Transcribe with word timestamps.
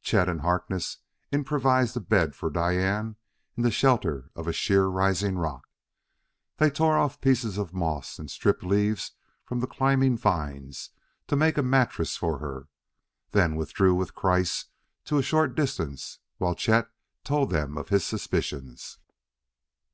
Chet 0.00 0.26
and 0.26 0.40
Harkness 0.40 0.96
improvised 1.30 1.94
a 1.98 2.00
bed 2.00 2.34
for 2.34 2.48
Diane 2.48 3.16
in 3.58 3.62
the 3.62 3.70
shelter 3.70 4.30
of 4.34 4.48
a 4.48 4.50
sheer 4.54 4.86
rising 4.86 5.36
rock. 5.36 5.68
They 6.56 6.70
tore 6.70 6.96
off 6.96 7.20
pieces 7.20 7.58
of 7.58 7.74
moss 7.74 8.18
and 8.18 8.30
stripped 8.30 8.62
leaves 8.62 9.12
from 9.44 9.60
the 9.60 9.66
climbing 9.66 10.16
vines 10.16 10.92
to 11.26 11.36
make 11.36 11.58
a 11.58 11.62
mattress 11.62 12.16
for 12.16 12.38
her; 12.38 12.68
then 13.32 13.54
withdrew 13.54 13.94
with 13.94 14.14
Kreiss 14.14 14.64
to 15.04 15.18
a 15.18 15.22
short 15.22 15.54
distance 15.54 16.20
while 16.38 16.54
Chet 16.54 16.88
told 17.22 17.50
them 17.50 17.76
of 17.76 17.90
his 17.90 18.02
suspicions. 18.02 18.98